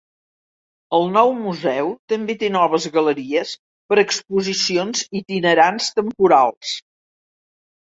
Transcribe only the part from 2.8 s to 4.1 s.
galeries per a